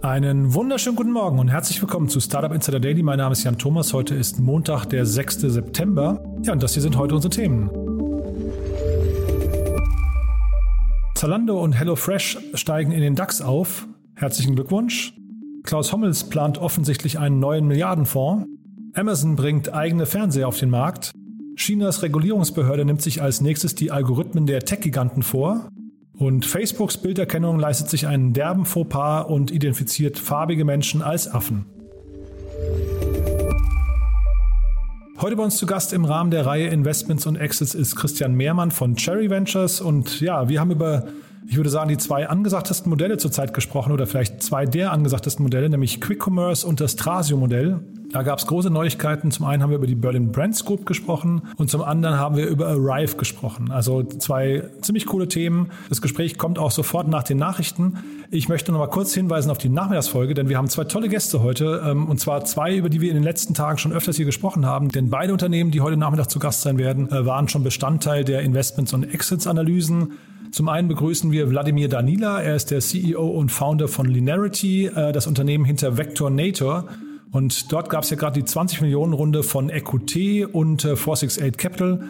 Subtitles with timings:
[0.00, 3.02] Einen wunderschönen guten Morgen und herzlich willkommen zu Startup Insider Daily.
[3.02, 3.92] Mein Name ist Jan Thomas.
[3.92, 5.40] Heute ist Montag, der 6.
[5.40, 6.22] September.
[6.44, 7.68] Ja, und das hier sind heute unsere Themen.
[11.16, 13.88] Zalando und HelloFresh steigen in den DAX auf.
[14.14, 15.14] Herzlichen Glückwunsch.
[15.64, 18.46] Klaus Hommels plant offensichtlich einen neuen Milliardenfonds.
[18.94, 21.10] Amazon bringt eigene Fernseher auf den Markt.
[21.56, 25.68] Chinas Regulierungsbehörde nimmt sich als nächstes die Algorithmen der Tech-Giganten vor.
[26.18, 31.66] Und Facebooks Bilderkennung leistet sich einen derben Fauxpas und identifiziert farbige Menschen als Affen.
[35.20, 38.72] Heute bei uns zu Gast im Rahmen der Reihe Investments und Exits ist Christian Mehrmann
[38.72, 39.80] von Cherry Ventures.
[39.80, 41.06] Und ja, wir haben über,
[41.46, 45.68] ich würde sagen, die zwei angesagtesten Modelle zurzeit gesprochen oder vielleicht zwei der angesagtesten Modelle,
[45.68, 47.80] nämlich Quick Commerce und das Trasio-Modell.
[48.10, 49.30] Da gab es große Neuigkeiten.
[49.30, 52.46] Zum einen haben wir über die Berlin Brands Group gesprochen und zum anderen haben wir
[52.46, 53.70] über Arrive gesprochen.
[53.70, 55.70] Also zwei ziemlich coole Themen.
[55.90, 57.98] Das Gespräch kommt auch sofort nach den Nachrichten.
[58.30, 61.42] Ich möchte noch mal kurz hinweisen auf die Nachmittagsfolge, denn wir haben zwei tolle Gäste
[61.42, 64.26] heute ähm, und zwar zwei, über die wir in den letzten Tagen schon öfters hier
[64.26, 64.88] gesprochen haben.
[64.88, 68.40] Denn beide Unternehmen, die heute Nachmittag zu Gast sein werden, äh, waren schon Bestandteil der
[68.40, 70.12] Investments- und Exits-Analysen.
[70.50, 72.40] Zum einen begrüßen wir Wladimir Danila.
[72.40, 76.86] Er ist der CEO und Founder von Linearity, äh, das Unternehmen hinter Vectornator.
[77.30, 81.56] Und dort gab es ja gerade die 20 Millionen Runde von EQT und äh, 468
[81.56, 82.04] Capital.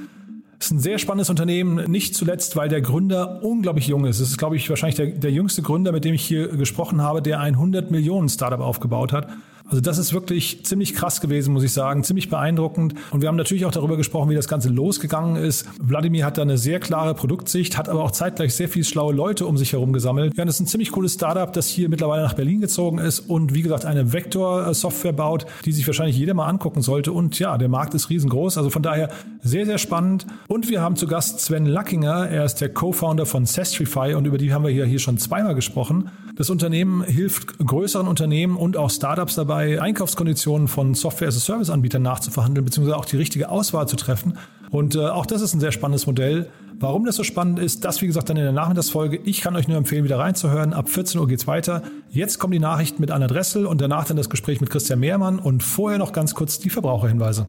[0.58, 4.18] Das ist ein sehr spannendes Unternehmen, nicht zuletzt, weil der Gründer unglaublich jung ist.
[4.18, 7.22] Es ist, glaube ich, wahrscheinlich der, der jüngste Gründer, mit dem ich hier gesprochen habe,
[7.22, 9.28] der ein 100 Millionen Startup aufgebaut hat.
[9.68, 12.94] Also das ist wirklich ziemlich krass gewesen, muss ich sagen, ziemlich beeindruckend.
[13.10, 15.66] Und wir haben natürlich auch darüber gesprochen, wie das Ganze losgegangen ist.
[15.78, 19.44] Wladimir hat da eine sehr klare Produktsicht, hat aber auch zeitgleich sehr viele schlaue Leute
[19.44, 20.32] um sich herum gesammelt.
[20.38, 23.52] Ja, das ist ein ziemlich cooles Startup, das hier mittlerweile nach Berlin gezogen ist und
[23.52, 27.12] wie gesagt eine Vector-Software baut, die sich wahrscheinlich jeder mal angucken sollte.
[27.12, 29.10] Und ja, der Markt ist riesengroß, also von daher
[29.42, 30.26] sehr, sehr spannend.
[30.46, 34.38] Und wir haben zu Gast Sven Lackinger, er ist der Co-Founder von Sestrify und über
[34.38, 36.10] die haben wir hier, hier schon zweimal gesprochen.
[36.36, 42.96] Das Unternehmen hilft größeren Unternehmen und auch Startups dabei, dabei, Einkaufskonditionen von Software-as-a-Service-Anbietern nachzuverhandeln, beziehungsweise
[42.96, 44.38] auch die richtige Auswahl zu treffen.
[44.70, 46.48] Und äh, auch das ist ein sehr spannendes Modell.
[46.78, 49.18] Warum das so spannend ist, das wie gesagt dann in der Nachmittagsfolge.
[49.24, 50.72] Ich kann euch nur empfehlen, wieder reinzuhören.
[50.72, 51.82] Ab 14 Uhr geht's weiter.
[52.08, 55.40] Jetzt kommen die Nachrichten mit Anna Dressel und danach dann das Gespräch mit Christian Mehrmann
[55.40, 57.48] und vorher noch ganz kurz die Verbraucherhinweise.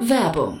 [0.00, 0.60] Werbung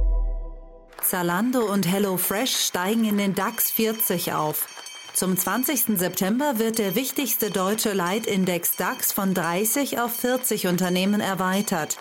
[1.01, 4.67] Zalando und HelloFresh steigen in den DAX 40 auf.
[5.13, 5.97] Zum 20.
[5.97, 11.97] September wird der wichtigste deutsche Leitindex DAX von 30 auf 40 Unternehmen erweitert.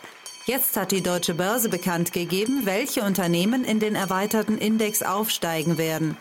[0.47, 6.17] Jetzt hat die deutsche Börse bekannt gegeben, welche Unternehmen in den erweiterten Index aufsteigen werden.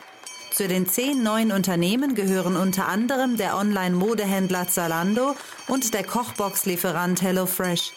[0.51, 5.35] Zu den zehn neuen Unternehmen gehören unter anderem der Online-Modehändler Zalando
[5.67, 7.93] und der Kochbox-Lieferant HelloFresh.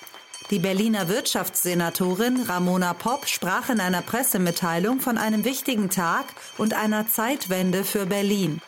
[0.50, 6.26] Die Berliner Wirtschaftssenatorin Ramona Popp sprach in einer Pressemitteilung von einem wichtigen Tag
[6.58, 8.60] und einer Zeitwende für Berlin.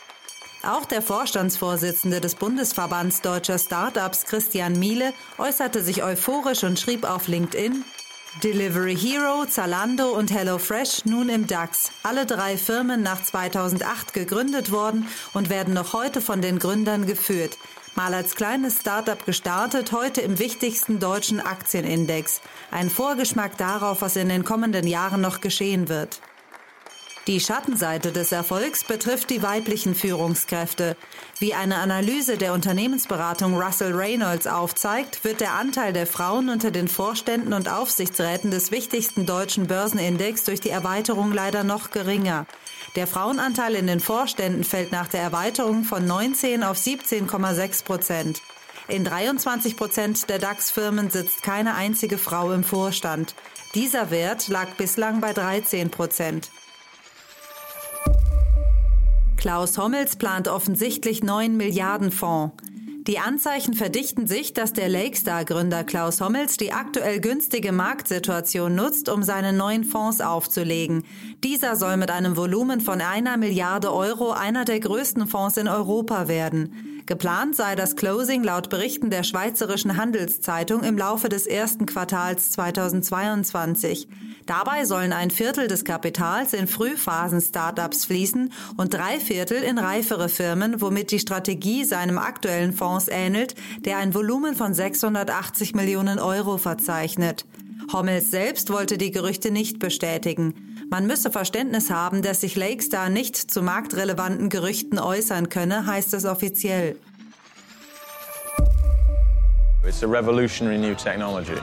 [0.63, 7.29] Auch der Vorstandsvorsitzende des Bundesverbands deutscher Startups Christian Miele äußerte sich euphorisch und schrieb auf
[7.29, 7.85] LinkedIn,
[8.43, 11.91] Delivery Hero, Zalando und HelloFresh nun im DAX.
[12.03, 17.59] Alle drei Firmen nach 2008 gegründet worden und werden noch heute von den Gründern geführt.
[17.97, 22.41] Mal als kleines Startup gestartet, heute im wichtigsten deutschen Aktienindex.
[22.73, 26.21] Ein Vorgeschmack darauf, was in den kommenden Jahren noch geschehen wird.
[27.29, 30.97] Die Schattenseite des Erfolgs betrifft die weiblichen Führungskräfte.
[31.39, 36.89] Wie eine Analyse der Unternehmensberatung Russell Reynolds aufzeigt, wird der Anteil der Frauen unter den
[36.89, 42.45] Vorständen und Aufsichtsräten des wichtigsten deutschen Börsenindex durch die Erweiterung leider noch geringer.
[42.97, 48.41] Der Frauenanteil in den Vorständen fällt nach der Erweiterung von 19 auf 17,6 Prozent.
[48.87, 53.35] In 23 Prozent der DAX-Firmen sitzt keine einzige Frau im Vorstand.
[53.75, 56.51] Dieser Wert lag bislang bei 13 Prozent.
[59.37, 62.55] Klaus Hommels plant offensichtlich 9 Milliarden Fonds.
[63.07, 69.23] Die Anzeichen verdichten sich, dass der Lakestar-Gründer Klaus Hommels die aktuell günstige Marktsituation nutzt, um
[69.23, 71.05] seine neuen Fonds aufzulegen.
[71.45, 76.29] Dieser soll mit einem Volumen von einer Milliarde Euro einer der größten Fonds in Europa
[76.29, 77.03] werden.
[77.05, 84.09] Geplant sei das Closing laut Berichten der Schweizerischen Handelszeitung im Laufe des ersten Quartals 2022.
[84.47, 90.81] Dabei sollen ein Viertel des Kapitals in Frühphasen-Startups fließen und drei Viertel in reifere Firmen,
[90.81, 97.45] womit die Strategie seinem aktuellen Fonds ähnelt, der ein Volumen von 680 Millionen Euro verzeichnet.
[97.93, 100.55] Hommels selbst wollte die Gerüchte nicht bestätigen.
[100.91, 106.25] Man müsse Verständnis haben, dass sich Lakestar nicht zu marktrelevanten Gerüchten äußern könne, heißt es
[106.25, 106.97] offiziell.
[109.87, 111.61] It's a revolutionary new technology.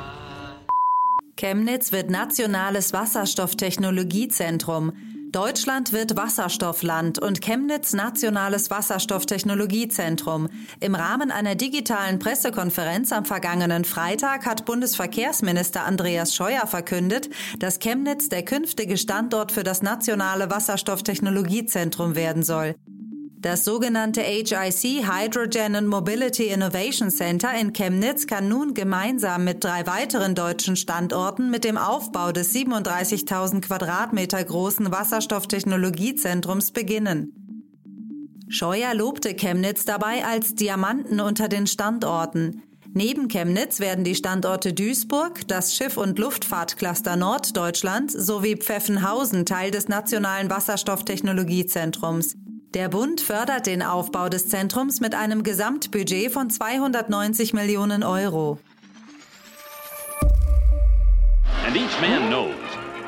[1.38, 4.94] Chemnitz wird nationales Wasserstofftechnologiezentrum.
[5.31, 10.50] Deutschland wird Wasserstoffland und Chemnitz Nationales Wasserstofftechnologiezentrum.
[10.81, 17.30] Im Rahmen einer digitalen Pressekonferenz am vergangenen Freitag hat Bundesverkehrsminister Andreas Scheuer verkündet,
[17.60, 22.75] dass Chemnitz der künftige Standort für das Nationale Wasserstofftechnologiezentrum werden soll.
[23.41, 29.88] Das sogenannte HIC Hydrogen and Mobility Innovation Center in Chemnitz kann nun gemeinsam mit drei
[29.88, 37.33] weiteren deutschen Standorten mit dem Aufbau des 37.000 Quadratmeter großen Wasserstofftechnologiezentrums beginnen.
[38.47, 42.61] Scheuer lobte Chemnitz dabei als Diamanten unter den Standorten.
[42.94, 49.87] Neben Chemnitz werden die Standorte Duisburg, das Schiff- und Luftfahrtcluster Norddeutschland sowie Pfeffenhausen Teil des
[49.87, 52.35] Nationalen Wasserstofftechnologiezentrums.
[52.73, 58.59] Der Bund fördert den Aufbau des Zentrums mit einem Gesamtbudget von 290 Millionen Euro.
[61.68, 62.56] And each man knows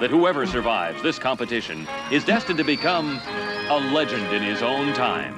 [0.01, 3.21] that whoever survives this competition is destined to become
[3.69, 5.33] a legend in his own time.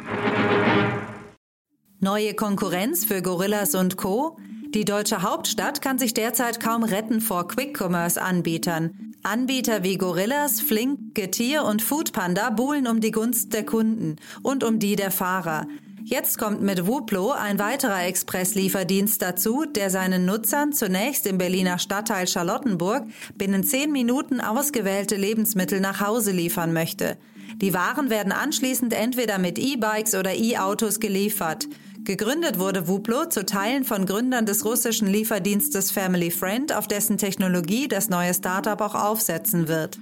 [1.99, 4.37] Neue Konkurrenz für Gorillas und Co.
[4.75, 9.13] Die deutsche Hauptstadt kann sich derzeit kaum retten vor Quick-Commerce-Anbietern.
[9.23, 14.77] Anbieter wie Gorillas, Flink, Getir und Foodpanda buhlen um die Gunst der Kunden und um
[14.77, 15.65] die der Fahrer.
[16.03, 22.27] Jetzt kommt mit Wuplo ein weiterer Expresslieferdienst dazu, der seinen Nutzern zunächst im Berliner Stadtteil
[22.27, 23.05] Charlottenburg
[23.35, 27.15] binnen zehn Minuten ausgewählte Lebensmittel nach Hause liefern möchte.
[27.61, 31.65] Die Waren werden anschließend entweder mit E-Bikes oder E-Autos geliefert.
[32.05, 37.87] Gegründet wurde Wuplo zu Teilen von Gründern des russischen Lieferdienstes Family Friend, auf dessen Technologie
[37.87, 39.97] das neue Startup auch aufsetzen wird.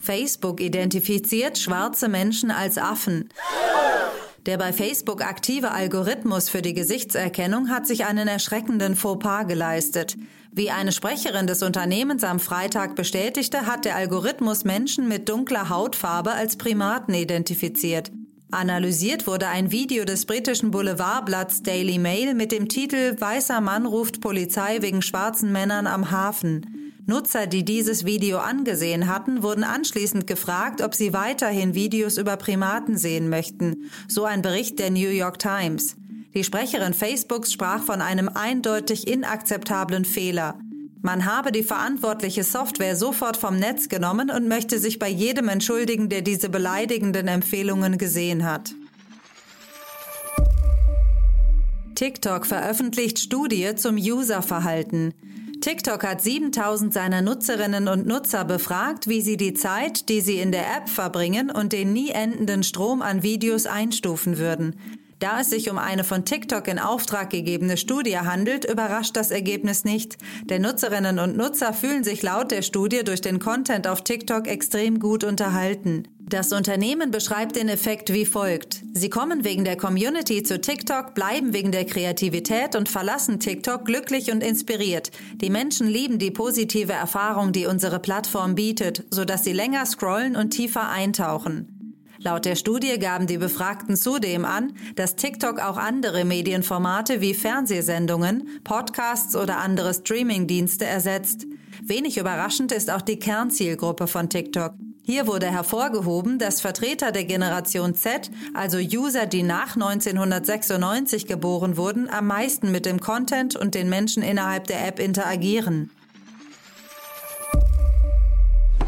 [0.00, 3.28] Facebook identifiziert schwarze Menschen als Affen.
[4.46, 10.16] Der bei Facebook aktive Algorithmus für die Gesichtserkennung hat sich einen erschreckenden Fauxpas geleistet.
[10.52, 16.30] Wie eine Sprecherin des Unternehmens am Freitag bestätigte, hat der Algorithmus Menschen mit dunkler Hautfarbe
[16.30, 18.12] als Primaten identifiziert.
[18.52, 24.20] Analysiert wurde ein Video des britischen Boulevardblatts Daily Mail mit dem Titel Weißer Mann ruft
[24.20, 26.94] Polizei wegen schwarzen Männern am Hafen.
[27.06, 32.98] Nutzer, die dieses Video angesehen hatten, wurden anschließend gefragt, ob sie weiterhin Videos über Primaten
[32.98, 35.96] sehen möchten, so ein Bericht der New York Times.
[36.34, 40.58] Die Sprecherin Facebooks sprach von einem eindeutig inakzeptablen Fehler.
[41.02, 46.10] Man habe die verantwortliche Software sofort vom Netz genommen und möchte sich bei jedem entschuldigen,
[46.10, 48.74] der diese beleidigenden Empfehlungen gesehen hat.
[51.94, 55.14] TikTok veröffentlicht Studie zum Userverhalten.
[55.60, 60.52] TikTok hat 7000 seiner Nutzerinnen und Nutzer befragt, wie sie die Zeit, die sie in
[60.52, 64.76] der App verbringen und den nie endenden Strom an Videos einstufen würden.
[65.20, 69.84] Da es sich um eine von TikTok in Auftrag gegebene Studie handelt, überrascht das Ergebnis
[69.84, 70.16] nicht.
[70.44, 74.98] Denn Nutzerinnen und Nutzer fühlen sich laut der Studie durch den Content auf TikTok extrem
[74.98, 76.04] gut unterhalten.
[76.30, 78.82] Das Unternehmen beschreibt den Effekt wie folgt.
[78.94, 84.32] Sie kommen wegen der Community zu TikTok, bleiben wegen der Kreativität und verlassen TikTok glücklich
[84.32, 85.10] und inspiriert.
[85.34, 90.50] Die Menschen lieben die positive Erfahrung, die unsere Plattform bietet, sodass sie länger scrollen und
[90.50, 91.79] tiefer eintauchen.
[92.22, 98.60] Laut der Studie gaben die Befragten zudem an, dass TikTok auch andere Medienformate wie Fernsehsendungen,
[98.62, 101.46] Podcasts oder andere Streamingdienste ersetzt.
[101.82, 104.74] Wenig überraschend ist auch die Kernzielgruppe von TikTok.
[105.02, 112.10] Hier wurde hervorgehoben, dass Vertreter der Generation Z, also User, die nach 1996 geboren wurden,
[112.10, 115.90] am meisten mit dem Content und den Menschen innerhalb der App interagieren.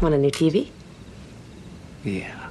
[0.01, 0.67] Want a new TV?
[2.05, 2.42] Yeah.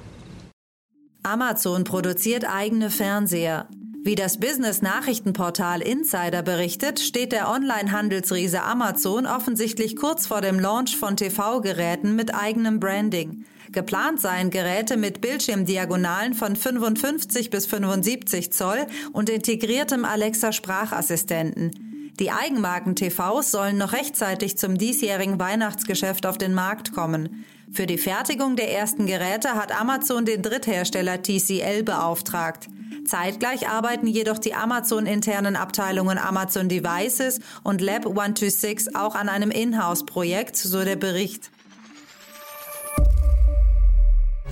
[1.22, 3.68] Amazon produziert eigene Fernseher.
[4.04, 11.16] Wie das Business-Nachrichtenportal Insider berichtet, steht der Online-Handelsriese Amazon offensichtlich kurz vor dem Launch von
[11.16, 13.44] TV-Geräten mit eigenem Branding.
[13.70, 21.91] Geplant seien Geräte mit Bildschirmdiagonalen von 55 bis 75 Zoll und integriertem Alexa-Sprachassistenten.
[22.18, 27.44] Die Eigenmarken-TVs sollen noch rechtzeitig zum diesjährigen Weihnachtsgeschäft auf den Markt kommen.
[27.72, 32.68] Für die Fertigung der ersten Geräte hat Amazon den Dritthersteller TCL beauftragt.
[33.06, 40.56] Zeitgleich arbeiten jedoch die Amazon-internen Abteilungen Amazon Devices und Lab 126 auch an einem Inhouse-Projekt,
[40.56, 41.50] so der Bericht.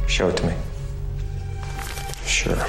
[0.06, 0.54] Show it to me.
[2.26, 2.66] Sure.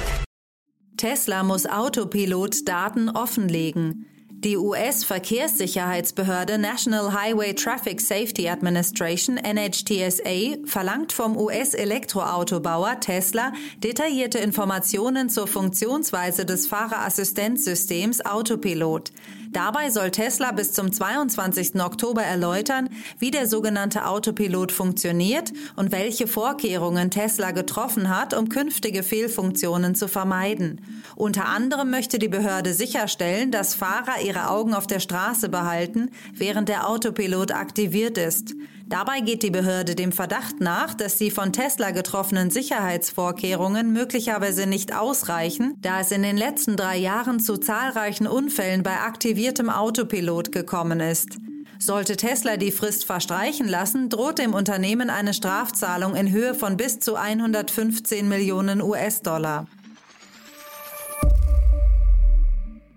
[0.96, 4.06] Tesla muss Autopilot-Daten offenlegen.
[4.44, 13.52] Die US-Verkehrssicherheitsbehörde National Highway Traffic Safety Administration NHTSA verlangt vom US-Elektroautobauer Tesla
[13.84, 19.12] detaillierte Informationen zur Funktionsweise des Fahrerassistenzsystems Autopilot.
[19.52, 21.78] Dabei soll Tesla bis zum 22.
[21.82, 29.02] Oktober erläutern, wie der sogenannte Autopilot funktioniert und welche Vorkehrungen Tesla getroffen hat, um künftige
[29.02, 30.80] Fehlfunktionen zu vermeiden.
[31.16, 36.70] Unter anderem möchte die Behörde sicherstellen, dass Fahrer ihre Augen auf der Straße behalten, während
[36.70, 38.54] der Autopilot aktiviert ist.
[38.92, 44.94] Dabei geht die Behörde dem Verdacht nach, dass die von Tesla getroffenen Sicherheitsvorkehrungen möglicherweise nicht
[44.94, 51.00] ausreichen, da es in den letzten drei Jahren zu zahlreichen Unfällen bei aktiviertem Autopilot gekommen
[51.00, 51.38] ist.
[51.78, 56.98] Sollte Tesla die Frist verstreichen lassen, droht dem Unternehmen eine Strafzahlung in Höhe von bis
[56.98, 59.68] zu 115 Millionen US-Dollar.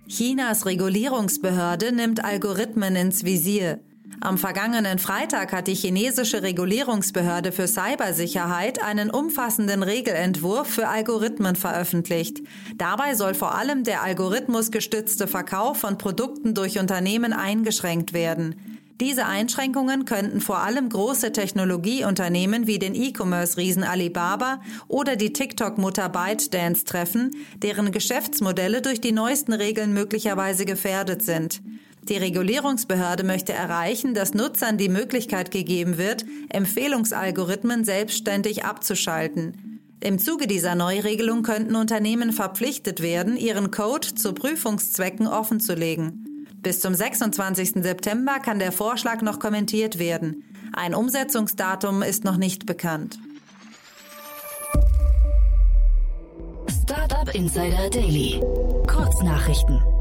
[0.09, 3.79] Chinas Regulierungsbehörde nimmt Algorithmen ins Visier.
[4.21, 12.41] Am vergangenen Freitag hat die chinesische Regulierungsbehörde für Cybersicherheit einen umfassenden Regelentwurf für Algorithmen veröffentlicht.
[12.75, 18.55] Dabei soll vor allem der algorithmusgestützte Verkauf von Produkten durch Unternehmen eingeschränkt werden.
[19.01, 26.85] Diese Einschränkungen könnten vor allem große Technologieunternehmen wie den E-Commerce-Riesen Alibaba oder die TikTok-Mutter ByteDance
[26.85, 31.61] treffen, deren Geschäftsmodelle durch die neuesten Regeln möglicherweise gefährdet sind.
[32.07, 39.81] Die Regulierungsbehörde möchte erreichen, dass Nutzern die Möglichkeit gegeben wird, Empfehlungsalgorithmen selbstständig abzuschalten.
[40.01, 46.47] Im Zuge dieser Neuregelung könnten Unternehmen verpflichtet werden, ihren Code zu Prüfungszwecken offenzulegen.
[46.57, 47.83] Bis zum 26.
[47.83, 50.43] September kann der Vorschlag noch kommentiert werden.
[50.73, 53.17] Ein Umsetzungsdatum ist noch nicht bekannt.
[56.83, 58.41] Startup Insider Daily.
[58.85, 59.94] Kurznachrichten.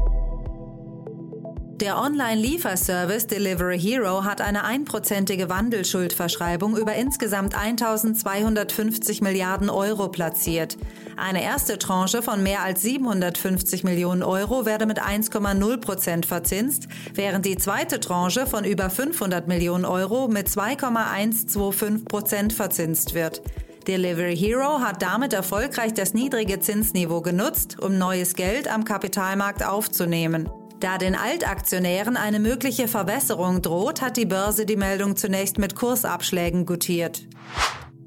[1.81, 10.77] Der Online-Lieferservice Delivery Hero hat eine einprozentige Wandelschuldverschreibung über insgesamt 1250 Milliarden Euro platziert.
[11.17, 17.45] Eine erste Tranche von mehr als 750 Millionen Euro werde mit 1,0 Prozent verzinst, während
[17.45, 23.41] die zweite Tranche von über 500 Millionen Euro mit 2,125 Prozent verzinst wird.
[23.85, 30.49] Delivery Hero hat damit erfolgreich das niedrige Zinsniveau genutzt, um neues Geld am Kapitalmarkt aufzunehmen.
[30.85, 36.67] Da den Altaktionären eine mögliche Verbesserung droht, hat die Börse die Meldung zunächst mit Kursabschlägen
[36.67, 37.23] gutiert.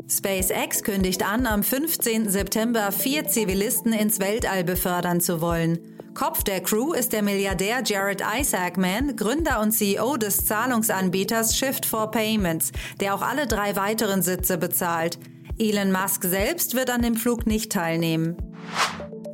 [0.08, 2.30] SpaceX kündigt an, am 15.
[2.30, 5.80] September vier Zivilisten ins Weltall befördern zu wollen.
[6.14, 12.12] Kopf der Crew ist der Milliardär Jared Isaacman, Gründer und CEO des Zahlungsanbieters Shift for
[12.12, 12.70] Payments,
[13.00, 15.18] der auch alle drei weiteren Sitze bezahlt.
[15.58, 18.36] Elon Musk selbst wird an dem Flug nicht teilnehmen.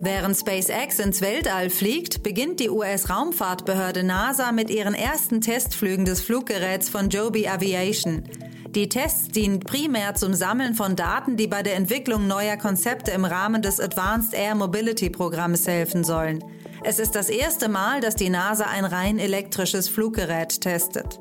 [0.05, 6.91] Während SpaceX ins Weltall fliegt, beginnt die US-Raumfahrtbehörde NASA mit ihren ersten Testflügen des Fluggeräts
[6.91, 8.23] von Joby Aviation.
[8.69, 13.25] Die Tests dienen primär zum Sammeln von Daten, die bei der Entwicklung neuer Konzepte im
[13.25, 16.45] Rahmen des Advanced Air Mobility Programms helfen sollen.
[16.83, 21.19] Es ist das erste Mal, dass die NASA ein rein elektrisches Fluggerät testet.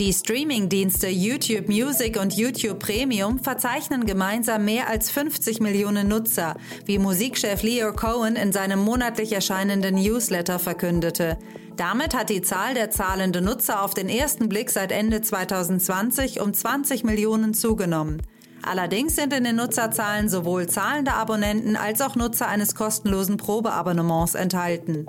[0.00, 6.98] Die Streaming-Dienste YouTube Music und YouTube Premium verzeichnen gemeinsam mehr als 50 Millionen Nutzer, wie
[6.98, 11.38] Musikchef Leo Cohen in seinem monatlich erscheinenden Newsletter verkündete.
[11.76, 16.52] Damit hat die Zahl der zahlenden Nutzer auf den ersten Blick seit Ende 2020 um
[16.52, 18.20] 20 Millionen zugenommen.
[18.62, 25.06] Allerdings sind in den Nutzerzahlen sowohl zahlende Abonnenten als auch Nutzer eines kostenlosen Probeabonnements enthalten.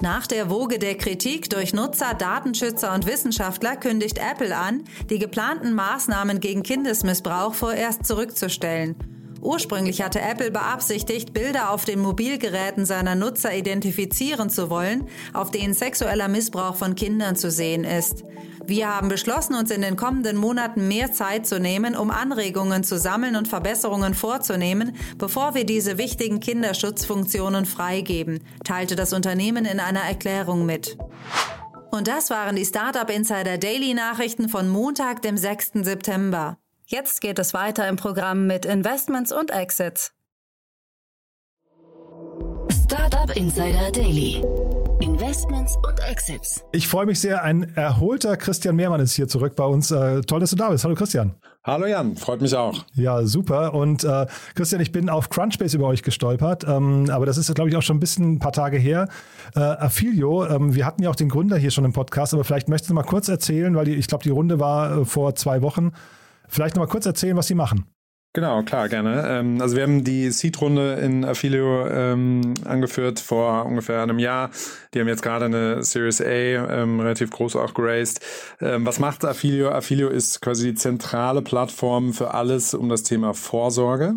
[0.00, 5.72] Nach der Woge der Kritik durch Nutzer, Datenschützer und Wissenschaftler kündigt Apple an, die geplanten
[5.72, 8.96] Maßnahmen gegen Kindesmissbrauch vorerst zurückzustellen.
[9.40, 15.74] Ursprünglich hatte Apple beabsichtigt, Bilder auf den Mobilgeräten seiner Nutzer identifizieren zu wollen, auf denen
[15.74, 18.24] sexueller Missbrauch von Kindern zu sehen ist.
[18.66, 22.98] Wir haben beschlossen, uns in den kommenden Monaten mehr Zeit zu nehmen, um Anregungen zu
[22.98, 30.00] sammeln und Verbesserungen vorzunehmen, bevor wir diese wichtigen Kinderschutzfunktionen freigeben, teilte das Unternehmen in einer
[30.00, 30.98] Erklärung mit.
[31.92, 35.72] Und das waren die Startup Insider Daily Nachrichten von Montag, dem 6.
[35.82, 36.58] September.
[36.88, 40.12] Jetzt geht es weiter im Programm mit Investments und Exits.
[42.84, 44.40] Startup Insider Daily.
[45.00, 46.64] Investments und Exits.
[46.70, 47.42] Ich freue mich sehr.
[47.42, 49.90] Ein erholter Christian Mehrmann ist hier zurück bei uns.
[49.90, 50.84] Äh, toll, dass du da bist.
[50.84, 51.34] Hallo Christian.
[51.64, 52.84] Hallo Jan, freut mich auch.
[52.94, 53.74] Ja, super.
[53.74, 57.68] Und äh, Christian, ich bin auf Crunchbase über euch gestolpert, ähm, aber das ist, glaube
[57.68, 59.08] ich, auch schon ein bisschen ein paar Tage her.
[59.56, 62.68] Äh, Affilio, ähm, wir hatten ja auch den Gründer hier schon im Podcast, aber vielleicht
[62.68, 65.62] möchtest du mal kurz erzählen, weil die, ich glaube, die Runde war äh, vor zwei
[65.62, 65.90] Wochen.
[66.48, 67.86] Vielleicht noch mal kurz erzählen, was sie machen.
[68.36, 69.24] Genau, klar, gerne.
[69.26, 74.50] Ähm, also wir haben die Seed-Runde in Affilio ähm, angeführt vor ungefähr einem Jahr.
[74.92, 78.20] Die haben jetzt gerade eine Series A ähm, relativ groß auch geraced.
[78.60, 79.70] Was macht Affilio?
[79.70, 84.12] Affilio ist quasi die zentrale Plattform für alles um das Thema Vorsorge.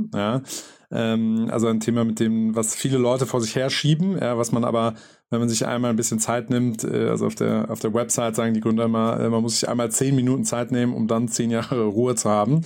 [0.91, 4.95] Also ein Thema, mit dem, was viele Leute vor sich herschieben, ja, was man aber
[5.29, 8.35] wenn man sich einmal ein bisschen Zeit nimmt, äh, also auf der, auf der Website
[8.35, 11.27] sagen die Gründer immer, äh, man muss sich einmal zehn Minuten Zeit nehmen, um dann
[11.27, 12.61] zehn Jahre Ruhe zu haben.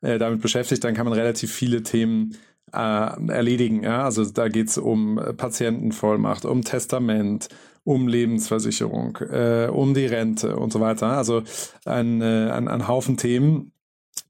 [0.00, 2.36] Äh, damit beschäftigt, dann kann man relativ viele Themen
[2.72, 3.82] äh, erledigen.
[3.82, 4.04] Ja?
[4.04, 7.48] Also da geht es um Patientenvollmacht, um Testament,
[7.84, 11.08] um Lebensversicherung, äh, um die Rente und so weiter.
[11.08, 11.42] Also
[11.84, 13.72] ein, äh, ein, ein Haufen Themen,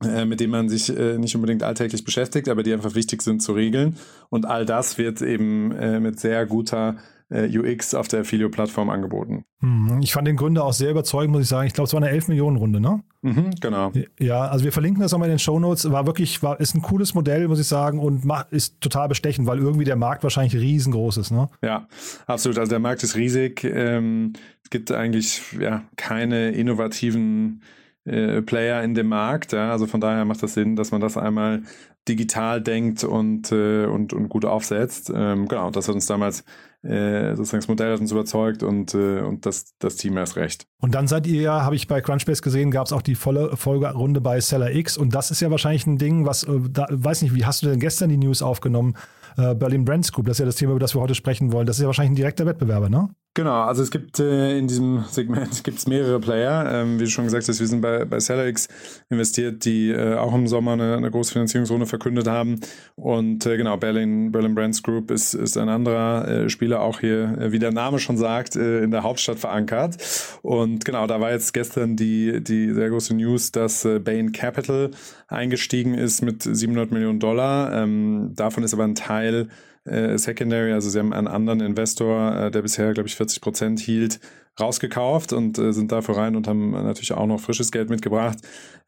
[0.02, 3.42] äh, mit denen man sich äh, nicht unbedingt alltäglich beschäftigt, aber die einfach wichtig sind
[3.42, 3.96] zu regeln.
[4.30, 9.44] Und all das wird eben äh, mit sehr guter äh, UX auf der Filio-Plattform angeboten.
[9.60, 10.00] Mhm.
[10.02, 11.66] Ich fand den Gründer auch sehr überzeugend, muss ich sagen.
[11.66, 13.02] Ich glaube, es war eine 11-Millionen-Runde, ne?
[13.20, 13.92] Mhm, genau.
[14.18, 15.90] Ja, also wir verlinken das nochmal in den Show Notes.
[15.90, 19.46] War wirklich, war, ist ein cooles Modell, muss ich sagen, und macht, ist total bestechend,
[19.46, 21.48] weil irgendwie der Markt wahrscheinlich riesengroß ist, ne?
[21.62, 21.86] Ja,
[22.26, 22.58] absolut.
[22.58, 23.62] Also der Markt ist riesig.
[23.64, 24.32] Ähm,
[24.64, 27.62] es gibt eigentlich ja, keine innovativen
[28.08, 29.52] äh, Player in dem Markt.
[29.52, 29.70] Ja?
[29.70, 31.62] Also von daher macht das Sinn, dass man das einmal
[32.08, 35.12] digital denkt und, äh, und, und gut aufsetzt.
[35.14, 36.44] Ähm, genau, das hat uns damals
[36.82, 40.66] äh, sozusagen das Modell hat uns überzeugt und, äh, und das, das Team erst recht.
[40.80, 43.56] Und dann seid ihr ja, habe ich bei Crunchbase gesehen, gab es auch die volle
[43.56, 47.22] Folgerunde bei Seller X und das ist ja wahrscheinlich ein Ding, was, äh, da, weiß
[47.22, 48.94] nicht, wie hast du denn gestern die News aufgenommen?
[49.36, 51.66] Äh, Berlin Brands Group, das ist ja das Thema, über das wir heute sprechen wollen.
[51.66, 53.08] Das ist ja wahrscheinlich ein direkter Wettbewerber, ne?
[53.38, 56.72] Genau, also es gibt äh, in diesem Segment gibt's mehrere Player.
[56.72, 58.66] Ähm, wie du schon gesagt hast, wir sind bei, bei SellerX
[59.10, 62.58] investiert, die äh, auch im Sommer eine, eine große Finanzierungsrunde verkündet haben.
[62.96, 67.38] Und äh, genau, Berlin, Berlin Brands Group ist, ist ein anderer äh, Spieler, auch hier,
[67.38, 69.98] äh, wie der Name schon sagt, äh, in der Hauptstadt verankert.
[70.42, 74.90] Und genau, da war jetzt gestern die, die sehr große News, dass Bain Capital
[75.28, 77.72] eingestiegen ist mit 700 Millionen Dollar.
[77.72, 79.48] Ähm, davon ist aber ein Teil
[79.88, 83.80] äh, Secondary, also sie haben einen anderen Investor, äh, der bisher, glaube ich, 40 Prozent
[83.80, 84.20] hielt,
[84.60, 88.38] rausgekauft und äh, sind dafür rein und haben natürlich auch noch frisches Geld mitgebracht.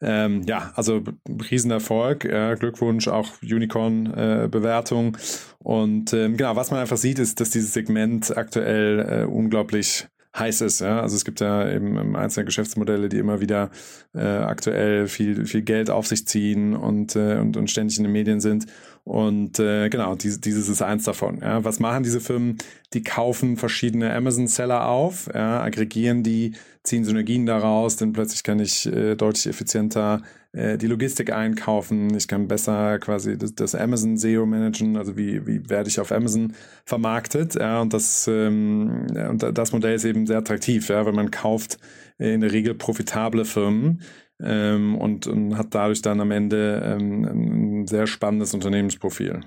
[0.01, 1.03] Ähm, ja, also
[1.49, 5.17] Riesenerfolg, äh, Glückwunsch, auch Unicorn-Bewertung.
[5.59, 10.61] und ähm, genau, was man einfach sieht, ist, dass dieses Segment aktuell äh, unglaublich heiß
[10.61, 10.81] ist.
[10.81, 11.01] Ja?
[11.01, 13.69] Also es gibt ja eben einzelne Geschäftsmodelle, die immer wieder
[14.13, 18.13] äh, aktuell viel, viel Geld auf sich ziehen und, äh, und, und ständig in den
[18.13, 18.67] Medien sind.
[19.03, 21.39] Und äh, genau, dieses, dieses ist eins davon.
[21.41, 21.63] Ja.
[21.63, 22.57] Was machen diese Firmen?
[22.93, 28.85] Die kaufen verschiedene Amazon-Seller auf, ja, aggregieren die, ziehen Synergien daraus, denn plötzlich kann ich
[28.85, 30.21] äh, deutlich effizienter
[30.53, 35.45] äh, die Logistik einkaufen, ich kann besser quasi das, das Amazon SEO managen, also wie,
[35.47, 36.53] wie werde ich auf Amazon
[36.85, 37.55] vermarktet.
[37.55, 41.77] Ja, und das, ähm, und das Modell ist eben sehr attraktiv, ja, weil man kauft
[42.17, 44.01] in der Regel profitable Firmen
[44.41, 49.41] ähm, und, und hat dadurch dann am Ende ähm, ein sehr spannendes Unternehmensprofil.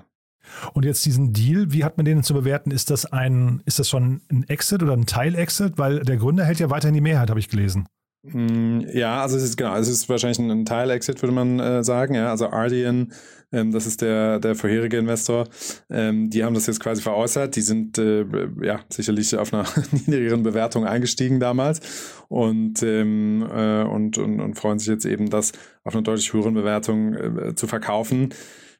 [0.73, 2.71] Und jetzt diesen Deal, wie hat man den zu bewerten?
[2.71, 5.77] Ist das ein, ist das schon ein Exit oder ein Teil-Exit?
[5.77, 7.87] Weil der Gründer hält ja weiterhin die Mehrheit, habe ich gelesen.
[8.31, 12.15] Mm, ja, also es ist genau, es ist wahrscheinlich ein Teil-Exit, würde man äh, sagen.
[12.15, 13.13] Ja, also Ardian,
[13.51, 15.47] ähm, das ist der der vorherige Investor.
[15.89, 17.55] Ähm, die haben das jetzt quasi veräußert.
[17.55, 18.25] Die sind äh,
[18.61, 21.81] ja sicherlich auf einer niedrigeren Bewertung eingestiegen damals
[22.27, 25.51] und ähm, äh, und, und und freuen sich jetzt eben, das
[25.83, 28.33] auf einer deutlich höheren Bewertung äh, zu verkaufen.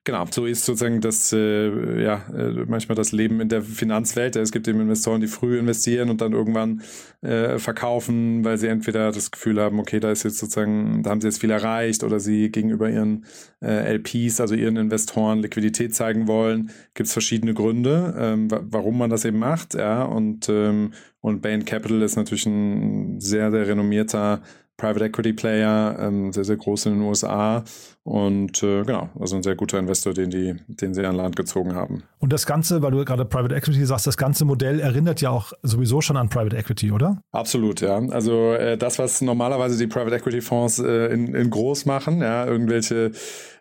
[0.07, 4.35] Genau, so ist sozusagen das, äh, ja, äh, manchmal das Leben in der Finanzwelt.
[4.35, 6.83] Es gibt eben Investoren, die früh investieren und dann irgendwann
[7.21, 11.21] äh, verkaufen, weil sie entweder das Gefühl haben, okay, da ist jetzt sozusagen, da haben
[11.21, 13.25] sie jetzt viel erreicht oder sie gegenüber ihren
[13.63, 16.69] äh, LPs, also ihren Investoren, Liquidität zeigen wollen.
[16.93, 21.65] Gibt es verschiedene Gründe, ähm, warum man das eben macht, ja, und, ähm, und Bain
[21.65, 24.43] Capital ist natürlich ein sehr, sehr renommierter
[24.77, 27.63] Private Equity Player, ähm, sehr, sehr groß in den USA
[28.03, 31.73] und äh, genau, also ein sehr guter Investor, den, die, den sie an Land gezogen
[31.73, 32.03] haben.
[32.19, 35.53] Und das Ganze, weil du gerade Private Equity sagst, das ganze Modell erinnert ja auch
[35.63, 37.21] sowieso schon an Private Equity, oder?
[37.31, 37.97] Absolut, ja.
[37.97, 42.45] Also äh, das, was normalerweise die Private Equity Fonds äh, in, in groß machen, ja,
[42.45, 43.11] irgendwelche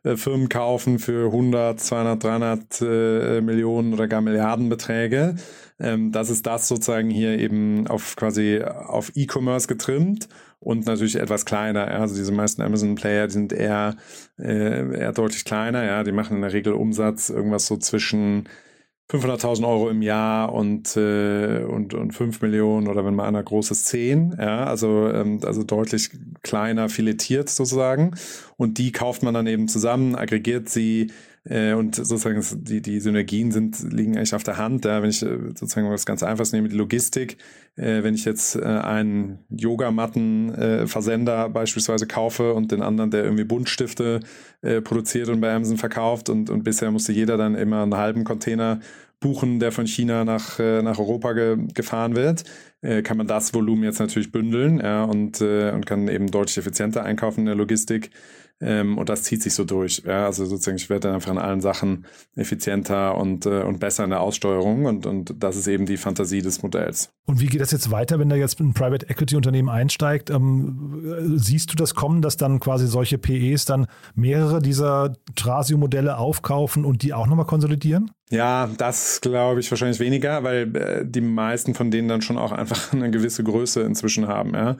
[0.02, 5.36] äh, Firmen kaufen für 100, 200, 300 äh, Millionen oder gar Milliardenbeträge.
[5.80, 10.28] Ähm, das ist das sozusagen hier eben auf quasi auf E-Commerce getrimmt
[10.64, 11.90] und natürlich etwas kleiner.
[11.90, 11.98] Ja.
[12.00, 13.96] Also diese meisten Amazon-Player sind eher,
[14.38, 15.84] äh, eher deutlich kleiner.
[15.84, 16.02] Ja.
[16.02, 18.48] Die machen in der Regel Umsatz irgendwas so zwischen
[19.10, 23.84] 500.000 Euro im Jahr und, äh, und, und 5 Millionen oder wenn mal einer großes
[23.84, 26.10] 10, ja, also, ähm, also deutlich
[26.42, 28.14] kleiner filetiert sozusagen.
[28.56, 31.12] Und die kauft man dann eben zusammen, aggregiert sie,
[31.44, 34.84] äh, und sozusagen die, die Synergien sind, liegen eigentlich auf der Hand.
[34.84, 37.36] Ja, wenn ich äh, sozusagen was ganz Einfaches nehme, die Logistik,
[37.76, 44.20] äh, wenn ich jetzt äh, einen Yogamatten-Versender beispielsweise kaufe und den anderen, der irgendwie Buntstifte
[44.62, 48.24] äh, produziert und bei Amazon verkauft und, und bisher musste jeder dann immer einen halben
[48.24, 48.80] Container
[49.20, 52.44] buchen, der von China nach, äh, nach Europa ge gefahren wird,
[52.82, 56.58] äh, kann man das Volumen jetzt natürlich bündeln ja, und, äh, und kann eben deutlich
[56.58, 58.10] effizienter einkaufen in der Logistik.
[58.60, 60.02] Ähm, und das zieht sich so durch.
[60.06, 60.26] Ja?
[60.26, 64.10] Also sozusagen, ich werde dann einfach in allen Sachen effizienter und, äh, und besser in
[64.10, 67.10] der Aussteuerung und, und das ist eben die Fantasie des Modells.
[67.26, 70.30] Und wie geht das jetzt weiter, wenn da jetzt ein Private Equity Unternehmen einsteigt?
[70.30, 76.84] Ähm, siehst du das kommen, dass dann quasi solche PEs dann mehrere dieser Trasio-Modelle aufkaufen
[76.84, 78.10] und die auch nochmal konsolidieren?
[78.30, 82.52] Ja, das glaube ich wahrscheinlich weniger, weil äh, die meisten von denen dann schon auch
[82.52, 84.54] einfach eine gewisse Größe inzwischen haben.
[84.54, 84.76] Ja?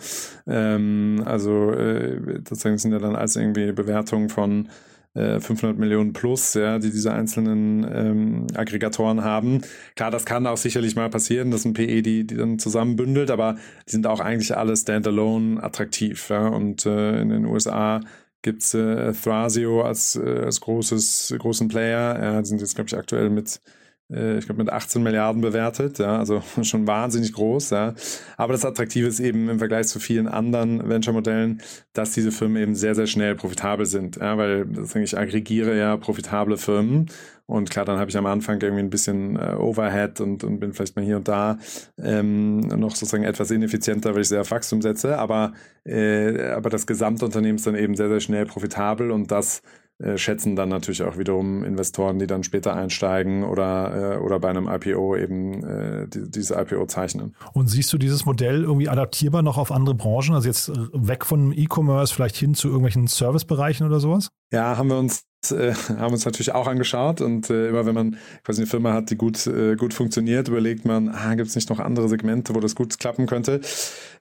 [0.46, 4.68] Ähm, also äh, sozusagen sind ja dann als irgendwie Bewertungen von
[5.16, 9.60] 500 äh, Millionen plus, ja, die diese einzelnen ähm, Aggregatoren haben.
[9.94, 13.56] Klar, das kann auch sicherlich mal passieren, dass ein PE die, die dann zusammenbündelt, aber
[13.86, 16.30] die sind auch eigentlich alle standalone attraktiv.
[16.30, 16.48] Ja?
[16.48, 18.00] Und äh, in den USA
[18.44, 22.22] gibt's äh, Thrasio als, äh, als großes, großen Player.
[22.22, 23.60] Ja, sind jetzt, glaube ich, aktuell mit
[24.08, 27.94] ich glaube, mit 18 Milliarden bewertet, ja, also schon wahnsinnig groß, ja.
[28.36, 31.62] Aber das Attraktive ist eben im Vergleich zu vielen anderen Venture-Modellen,
[31.94, 34.66] dass diese Firmen eben sehr, sehr schnell profitabel sind, ja, weil
[35.02, 37.06] ich aggregiere ja profitable Firmen
[37.46, 40.72] und klar, dann habe ich am Anfang irgendwie ein bisschen äh, Overhead und, und bin
[40.72, 41.58] vielleicht mal hier und da
[41.98, 45.52] ähm, noch sozusagen etwas ineffizienter, weil ich sehr auf Wachstum setze, aber,
[45.84, 49.62] äh, aber das Gesamtunternehmen ist dann eben sehr, sehr schnell profitabel und das
[49.98, 54.50] äh, schätzen dann natürlich auch wiederum Investoren, die dann später einsteigen oder, äh, oder bei
[54.50, 57.36] einem IPO eben äh, die, dieses IPO zeichnen.
[57.52, 60.34] Und siehst du dieses Modell irgendwie adaptierbar noch auf andere Branchen?
[60.34, 64.30] Also jetzt weg von E-Commerce vielleicht hin zu irgendwelchen Servicebereichen oder sowas?
[64.52, 68.16] Ja, haben wir uns äh, haben uns natürlich auch angeschaut und äh, immer wenn man
[68.44, 71.70] quasi eine Firma hat, die gut, äh, gut funktioniert, überlegt man, ah, gibt es nicht
[71.70, 73.60] noch andere Segmente, wo das gut klappen könnte?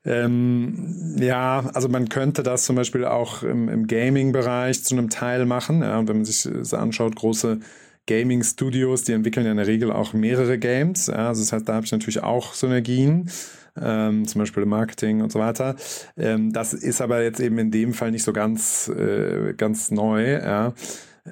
[0.05, 5.45] Ähm, ja, also man könnte das zum Beispiel auch im, im Gaming-Bereich zu einem Teil
[5.45, 5.81] machen.
[5.81, 7.59] Ja, und wenn man sich das anschaut, große
[8.07, 11.07] Gaming-Studios, die entwickeln ja in der Regel auch mehrere Games.
[11.07, 13.29] Ja, also das heißt, da habe ich natürlich auch Synergien.
[13.81, 15.75] Ähm, zum Beispiel im Marketing und so weiter.
[16.15, 20.33] Ähm, das ist aber jetzt eben in dem Fall nicht so ganz, äh, ganz neu.
[20.33, 20.73] Ja.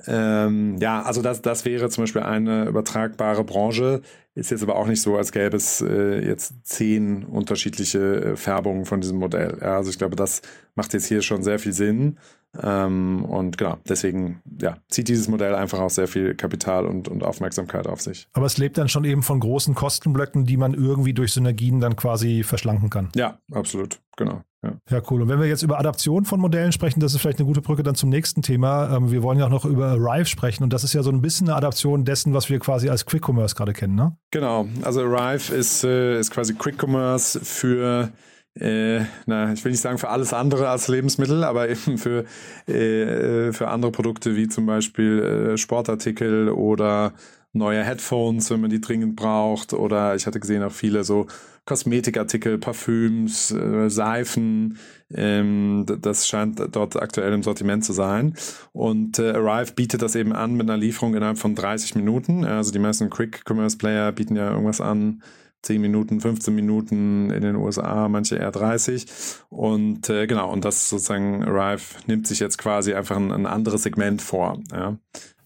[0.08, 4.02] Ähm, ja, also das, das wäre zum Beispiel eine übertragbare Branche.
[4.34, 8.86] Ist jetzt aber auch nicht so, als gäbe es äh, jetzt zehn unterschiedliche äh, Färbungen
[8.86, 9.58] von diesem Modell.
[9.60, 10.42] Ja, also ich glaube, das
[10.76, 12.18] macht jetzt hier schon sehr viel Sinn.
[12.62, 17.24] Ähm, und genau, deswegen ja, zieht dieses Modell einfach auch sehr viel Kapital und, und
[17.24, 18.28] Aufmerksamkeit auf sich.
[18.34, 21.96] Aber es lebt dann schon eben von großen Kostenblöcken, die man irgendwie durch Synergien dann
[21.96, 23.10] quasi verschlanken kann.
[23.16, 24.42] Ja, absolut, genau.
[24.64, 24.74] Ja.
[24.90, 25.24] ja, cool.
[25.24, 27.82] Und wenn wir jetzt über Adaption von Modellen sprechen, das ist vielleicht eine gute Brücke
[27.82, 28.96] dann zum nächsten Thema.
[28.96, 31.22] Ähm, wir wollen ja auch noch über Arrive sprechen und das ist ja so ein
[31.22, 34.16] bisschen eine Adaption dessen, was wir quasi als Quick Commerce gerade kennen, ne?
[34.30, 34.68] Genau.
[34.84, 38.12] Also Arrive ist, äh, ist quasi Quick Commerce für
[38.56, 42.26] äh, na, ich will nicht sagen für alles andere als Lebensmittel, aber eben für,
[42.68, 47.14] äh, für andere Produkte wie zum Beispiel äh, Sportartikel oder
[47.54, 49.74] neue Headphones, wenn man die dringend braucht.
[49.74, 51.28] Oder ich hatte gesehen auch viele so
[51.66, 54.78] Kosmetikartikel, Parfüms, äh, Seifen.
[55.14, 58.34] Ähm, das scheint dort aktuell im Sortiment zu sein.
[58.72, 62.46] Und äh, Arrive bietet das eben an mit einer Lieferung innerhalb von 30 Minuten.
[62.46, 65.22] Also die meisten Quick-Commerce-Player bieten ja irgendwas an,
[65.64, 69.06] 10 Minuten, 15 Minuten in den USA, manche eher 30.
[69.50, 73.84] Und äh, genau, und das sozusagen Arrive nimmt sich jetzt quasi einfach ein, ein anderes
[73.84, 74.60] Segment vor.
[74.72, 74.98] Ja,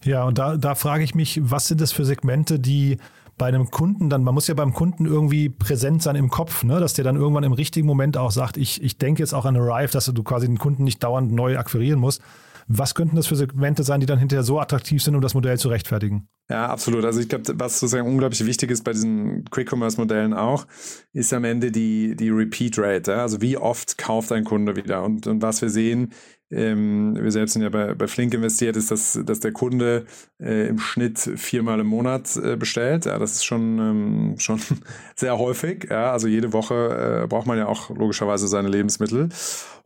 [0.05, 2.97] ja und da, da frage ich mich, was sind das für Segmente, die
[3.37, 6.79] bei einem Kunden dann, man muss ja beim Kunden irgendwie präsent sein im Kopf, ne?
[6.79, 9.57] dass der dann irgendwann im richtigen Moment auch sagt, ich, ich denke jetzt auch an
[9.57, 12.21] Arrive, dass du quasi den Kunden nicht dauernd neu akquirieren musst.
[12.67, 15.59] Was könnten das für Segmente sein, die dann hinterher so attraktiv sind, um das Modell
[15.59, 16.27] zu rechtfertigen?
[16.49, 17.05] Ja, absolut.
[17.05, 20.65] Also ich glaube, was sozusagen unglaublich wichtig ist bei diesen Quick-Commerce-Modellen auch,
[21.13, 23.11] ist am Ende die, die Repeat Rate.
[23.11, 23.21] Ja?
[23.21, 25.03] Also wie oft kauft ein Kunde wieder?
[25.03, 26.11] Und, und was wir sehen,
[26.51, 30.05] ähm, wir selbst sind ja bei, bei Flink investiert, ist, dass, dass der Kunde
[30.39, 33.05] äh, im Schnitt viermal im Monat äh, bestellt.
[33.05, 34.59] Ja, das ist schon, ähm, schon
[35.15, 35.87] sehr häufig.
[35.89, 39.29] Ja, also jede Woche äh, braucht man ja auch logischerweise seine Lebensmittel.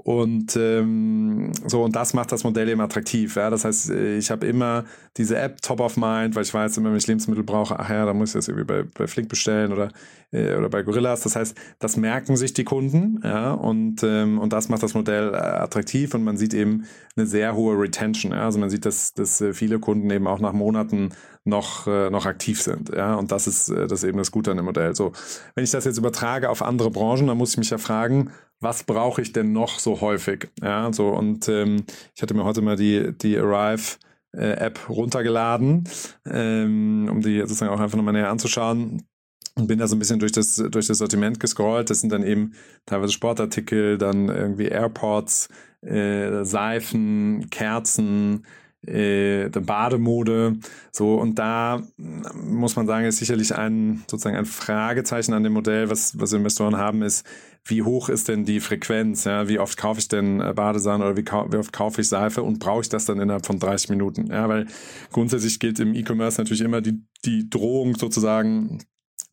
[0.02, 3.36] Und ähm, so, und das macht das Modell eben attraktiv.
[3.36, 3.50] Ja?
[3.50, 4.86] Das heißt, ich habe immer
[5.18, 8.06] diese App top of mind, weil ich weiß, immer wenn ich Lebensmittel brauche, ach ja,
[8.06, 9.90] da muss ich das irgendwie bei, bei Flink bestellen oder,
[10.32, 11.22] äh, oder bei Gorillas.
[11.22, 15.34] Das heißt, das merken sich die Kunden, ja, und, ähm, und das macht das Modell
[15.34, 16.86] äh, attraktiv und man sieht eben
[17.18, 18.32] eine sehr hohe Retention.
[18.32, 18.46] Ja?
[18.46, 21.10] Also man sieht, dass, dass äh, viele Kunden eben auch nach Monaten
[21.50, 22.90] noch, äh, noch aktiv sind.
[22.96, 24.96] Ja, und das ist, äh, das ist eben das Gute an dem Modell.
[24.96, 25.12] So,
[25.56, 28.84] wenn ich das jetzt übertrage auf andere Branchen, dann muss ich mich ja fragen, was
[28.84, 30.50] brauche ich denn noch so häufig?
[30.62, 31.84] Ja, so und ähm,
[32.16, 33.98] ich hatte mir heute mal die, die Arrive
[34.34, 35.86] äh, App runtergeladen,
[36.26, 39.04] ähm, um die sozusagen auch einfach nochmal näher anzuschauen
[39.56, 41.90] und bin da so ein bisschen durch das, durch das Sortiment gescrollt.
[41.90, 42.54] Das sind dann eben
[42.86, 45.50] teilweise Sportartikel, dann irgendwie AirPods,
[45.82, 48.46] äh, Seifen, Kerzen,
[48.86, 50.58] äh, Bademode.
[50.92, 55.90] So, und da muss man sagen, ist sicherlich ein sozusagen ein Fragezeichen an dem Modell,
[55.90, 57.26] was, was Investoren haben, ist,
[57.66, 59.26] wie hoch ist denn die Frequenz?
[59.26, 59.48] Ja?
[59.48, 62.60] Wie oft kaufe ich denn äh, Badesahne oder wie, wie oft kaufe ich Seife und
[62.60, 64.28] brauche ich das dann innerhalb von 30 Minuten?
[64.28, 64.68] Ja, weil
[65.12, 68.80] grundsätzlich gilt im E-Commerce natürlich immer die, die Drohung sozusagen,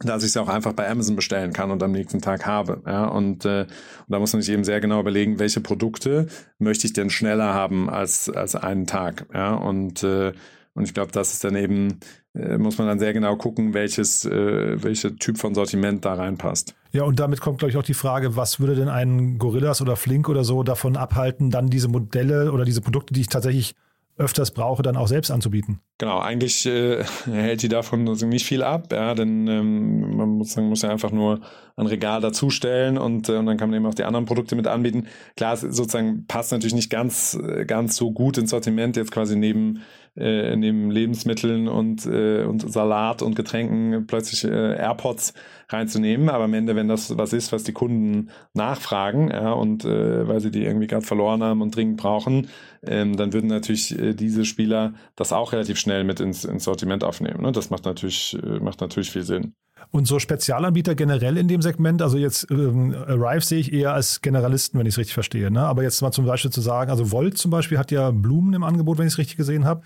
[0.01, 2.83] dass ich es auch einfach bei Amazon bestellen kann und am nächsten Tag habe.
[2.87, 3.69] Ja, und, äh, und
[4.09, 6.27] da muss man sich eben sehr genau überlegen, welche Produkte
[6.59, 9.27] möchte ich denn schneller haben als, als einen Tag.
[9.33, 10.33] Ja, und, äh,
[10.75, 12.01] und ich glaube, das ist dann eben,
[12.35, 16.75] äh, muss man dann sehr genau gucken, welches, äh, welcher Typ von Sortiment da reinpasst.
[16.93, 19.97] Ja, und damit kommt, glaube ich, auch die Frage, was würde denn ein Gorillas oder
[19.97, 23.75] Flink oder so davon abhalten, dann diese Modelle oder diese Produkte, die ich tatsächlich
[24.19, 25.81] öfters brauche, dann auch selbst anzubieten.
[25.99, 30.83] Genau, eigentlich äh, hält die davon nicht viel ab, ja, denn ähm, man muss, muss
[30.83, 31.41] ja einfach nur
[31.77, 34.67] ein Regal dazustellen und, äh, und dann kann man eben auch die anderen Produkte mit
[34.67, 35.07] anbieten.
[35.37, 39.83] Klar, sozusagen passt natürlich nicht ganz, äh, ganz so gut ins Sortiment, jetzt quasi neben
[40.17, 45.35] äh, neben Lebensmitteln und, äh, und Salat und Getränken plötzlich äh, AirPods
[45.69, 46.29] reinzunehmen.
[46.29, 50.41] Aber am Ende, wenn das was ist, was die Kunden nachfragen, ja, und äh, weil
[50.41, 52.49] sie die irgendwie gerade verloren haben und dringend brauchen,
[52.83, 57.05] ähm, dann würden natürlich äh, diese Spieler das auch relativ schnell mit ins, ins Sortiment
[57.05, 57.43] aufnehmen.
[57.43, 57.53] Ne?
[57.53, 59.55] Das macht natürlich, äh, macht natürlich viel Sinn.
[59.91, 64.21] Und so Spezialanbieter generell in dem Segment, also jetzt ähm, Arrive sehe ich eher als
[64.21, 65.51] Generalisten, wenn ich es richtig verstehe.
[65.51, 65.61] Ne?
[65.61, 68.65] Aber jetzt mal zum Beispiel zu sagen, also Volt zum Beispiel hat ja Blumen im
[68.65, 69.83] Angebot, wenn ich es richtig gesehen habe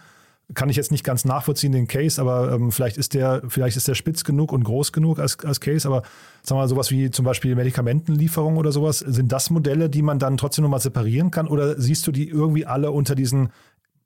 [0.55, 3.89] kann ich jetzt nicht ganz nachvollziehen, den Case, aber ähm, vielleicht ist der, vielleicht ist
[3.89, 6.03] der spitz genug und groß genug als, als Case, aber
[6.43, 10.19] sagen wir mal sowas wie zum Beispiel Medikamentenlieferung oder sowas, sind das Modelle, die man
[10.19, 13.51] dann trotzdem nochmal separieren kann oder siehst du die irgendwie alle unter diesen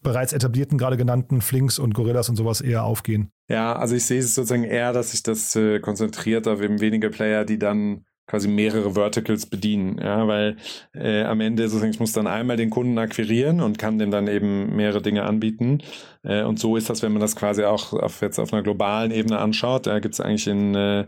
[0.03, 3.31] bereits etablierten, gerade genannten Flinks und Gorillas und sowas eher aufgehen?
[3.49, 7.11] Ja, also ich sehe es sozusagen eher, dass sich das äh, konzentriert auf eben wenige
[7.11, 10.57] Player, die dann quasi mehrere Verticals bedienen, ja, weil
[10.95, 14.29] äh, am Ende sozusagen ich muss dann einmal den Kunden akquirieren und kann dem dann
[14.29, 15.79] eben mehrere Dinge anbieten.
[16.23, 19.11] Äh, und so ist das, wenn man das quasi auch auf, jetzt auf einer globalen
[19.11, 21.07] Ebene anschaut, da gibt es eigentlich in äh,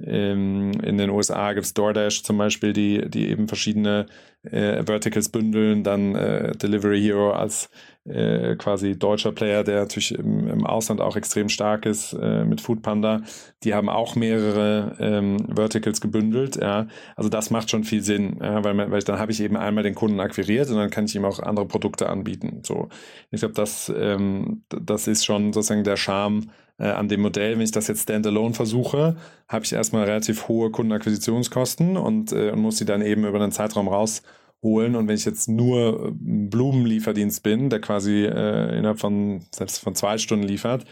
[0.00, 4.06] in, in den USA gibt es DoorDash zum Beispiel, die, die eben verschiedene
[4.44, 7.68] äh, Verticals bündeln, dann äh, Delivery Hero als
[8.10, 12.60] äh, quasi deutscher Player, der natürlich im, im Ausland auch extrem stark ist äh, mit
[12.60, 13.22] Foodpanda.
[13.64, 16.56] Die haben auch mehrere ähm, Verticals gebündelt.
[16.56, 16.86] Ja.
[17.16, 19.84] Also das macht schon viel Sinn, ja, weil, man, weil dann habe ich eben einmal
[19.84, 22.60] den Kunden akquiriert und dann kann ich ihm auch andere Produkte anbieten.
[22.62, 22.88] So,
[23.30, 27.54] ich glaube, das, ähm, das ist schon sozusagen der Charme äh, an dem Modell.
[27.54, 29.16] Wenn ich das jetzt standalone versuche,
[29.48, 33.52] habe ich erstmal relativ hohe Kundenakquisitionskosten und, äh, und muss die dann eben über einen
[33.52, 34.22] Zeitraum raus
[34.62, 34.96] holen.
[34.96, 40.18] Und wenn ich jetzt nur Blumenlieferdienst bin, der quasi äh, innerhalb von selbst von zwei
[40.18, 40.84] Stunden liefert,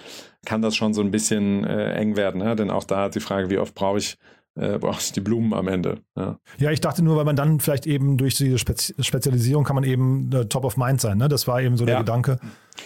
[0.45, 2.41] kann das schon so ein bisschen äh, eng werden.
[2.41, 2.55] Ja?
[2.55, 4.19] Denn auch da die Frage, wie oft brauche ich
[4.57, 5.99] äh, brauche ich die Blumen am Ende.
[6.17, 6.39] Ja.
[6.59, 9.85] ja, ich dachte nur, weil man dann vielleicht eben durch diese Spezi Spezialisierung kann man
[9.85, 11.19] eben äh, top of mind sein.
[11.19, 11.29] Ne?
[11.29, 12.01] Das war eben so der ja.
[12.01, 12.39] Gedanke,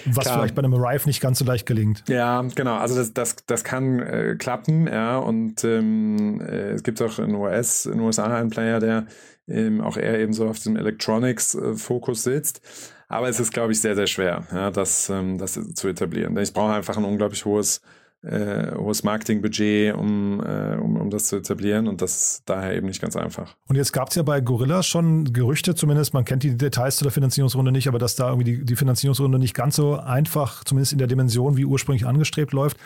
[0.06, 0.38] was Klar.
[0.38, 2.04] vielleicht bei einem Arrive nicht ganz so leicht gelingt.
[2.08, 2.76] Ja, genau.
[2.76, 5.18] Also das, das, das kann äh, klappen, ja.
[5.18, 9.06] Und ähm, äh, es gibt auch in US, in den USA einen Player, der
[9.50, 12.60] ähm, auch eher eben so auf diesem Electronics-Fokus sitzt.
[13.08, 16.34] Aber es ist, glaube ich, sehr, sehr schwer, ja, das, ähm, das zu etablieren.
[16.34, 17.82] Denn ich brauche einfach ein unglaublich hohes,
[18.22, 22.86] äh, hohes Marketingbudget, um, äh, um, um das zu etablieren und das ist daher eben
[22.86, 23.56] nicht ganz einfach.
[23.66, 27.04] Und jetzt gab es ja bei Gorilla schon Gerüchte zumindest, man kennt die Details zu
[27.04, 30.92] der Finanzierungsrunde nicht, aber dass da irgendwie die, die Finanzierungsrunde nicht ganz so einfach, zumindest
[30.92, 32.76] in der Dimension wie ursprünglich angestrebt läuft.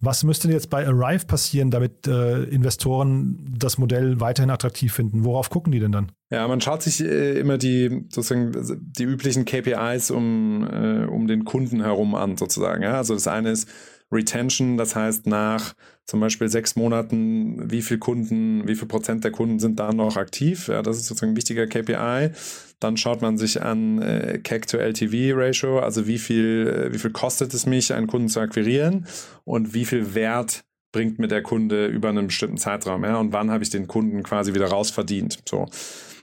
[0.00, 5.24] Was müsste denn jetzt bei Arrive passieren, damit äh, Investoren das Modell weiterhin attraktiv finden?
[5.24, 6.12] Worauf gucken die denn dann?
[6.30, 11.44] Ja, man schaut sich äh, immer die sozusagen die üblichen KPIs um, äh, um den
[11.44, 12.82] Kunden herum an, sozusagen.
[12.82, 12.94] Ja?
[12.94, 13.68] Also das eine ist
[14.10, 15.74] Retention, das heißt nach
[16.06, 20.16] zum Beispiel sechs Monaten, wie viel Kunden, wie viel Prozent der Kunden sind da noch
[20.16, 20.68] aktiv?
[20.68, 22.30] Ja, das ist sozusagen ein wichtiger KPI.
[22.80, 26.98] Dann schaut man sich an äh, CAC to LTV Ratio, also wie viel, äh, wie
[26.98, 29.06] viel kostet es mich, einen Kunden zu akquirieren
[29.44, 33.50] und wie viel Wert bringt mir der Kunde über einen bestimmten Zeitraum, ja, und wann
[33.50, 35.40] habe ich den Kunden quasi wieder rausverdient.
[35.46, 35.66] So.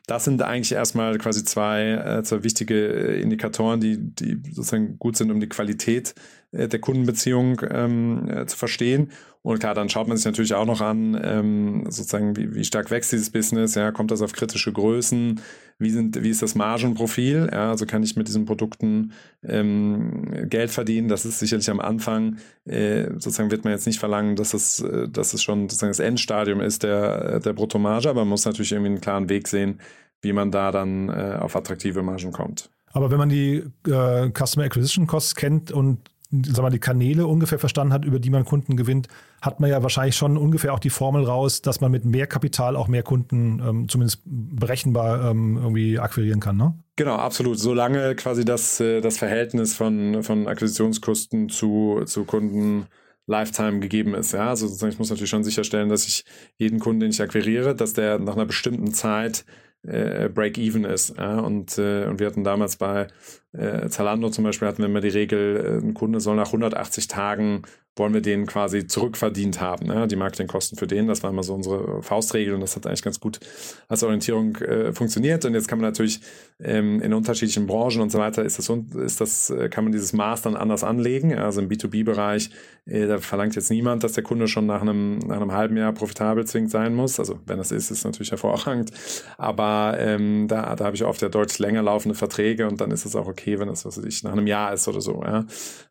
[0.07, 5.17] Das sind eigentlich erstmal quasi zwei, äh, zwei wichtige äh, Indikatoren, die, die sozusagen gut
[5.17, 6.13] sind, um die Qualität
[6.55, 9.11] der Kundenbeziehung ähm, äh, zu verstehen.
[9.41, 12.89] Und klar, dann schaut man sich natürlich auch noch an, ähm, sozusagen, wie, wie stark
[12.89, 15.39] wächst dieses Business, ja, kommt das auf kritische Größen,
[15.77, 19.11] wie, sind, wie ist das Margenprofil, ja, also kann ich mit diesen Produkten
[19.43, 24.35] ähm, Geld verdienen, das ist sicherlich am Anfang, äh, sozusagen wird man jetzt nicht verlangen,
[24.35, 28.29] dass es, äh, dass es schon sozusagen das Endstadium ist der, der Bruttomarge, aber man
[28.29, 29.79] muss natürlich irgendwie einen klaren Weg sehen,
[30.21, 32.71] wie man da dann äh, auf attraktive Margen kommt.
[32.93, 35.99] Aber wenn man die äh, Customer Acquisition Costs kennt und
[36.43, 39.07] sag mal, die Kanäle ungefähr verstanden hat, über die man Kunden gewinnt,
[39.41, 42.75] hat man ja wahrscheinlich schon ungefähr auch die Formel raus, dass man mit mehr Kapital
[42.75, 46.73] auch mehr Kunden ähm, zumindest berechenbar ähm, irgendwie akquirieren kann, ne?
[46.97, 47.59] Genau, absolut.
[47.59, 52.85] Solange quasi das, äh, das Verhältnis von, von Akquisitionskosten zu, zu Kunden
[53.27, 54.33] Lifetime gegeben ist.
[54.33, 56.25] Ja, also sozusagen, ich muss natürlich schon sicherstellen, dass ich
[56.57, 59.45] jeden Kunden, den ich akquiriere, dass der nach einer bestimmten Zeit
[59.87, 61.17] äh, Break-Even ist.
[61.17, 61.39] Ja?
[61.39, 63.07] Und, äh, und wir hatten damals bei
[63.53, 67.07] äh, Zalando zum Beispiel hatten wir immer die Regel, äh, ein Kunde soll nach 180
[67.07, 67.63] Tagen
[67.95, 70.07] wollen wir den quasi zurückverdient haben, ne?
[70.07, 71.07] die Marketingkosten für den.
[71.07, 73.39] Das war immer so unsere Faustregel und das hat eigentlich ganz gut
[73.87, 75.45] als Orientierung äh, funktioniert.
[75.45, 76.19] Und jetzt kann man natürlich
[76.59, 80.11] ähm, in unterschiedlichen Branchen und so weiter ist das, ist das, äh, kann man dieses
[80.13, 81.33] Maß dann anders anlegen.
[81.35, 82.49] Also im B2B-Bereich,
[82.85, 85.93] äh, da verlangt jetzt niemand, dass der Kunde schon nach einem, nach einem halben Jahr
[85.93, 87.19] profitabel zwingend sein muss.
[87.19, 88.91] Also wenn das ist, ist natürlich hervorragend.
[89.37, 93.05] Aber ähm, da, da habe ich oft ja deutlich länger laufende Verträge und dann ist
[93.05, 95.23] es auch okay, wenn das, was ich, nach einem Jahr ist oder so.
[95.23, 95.45] Ja?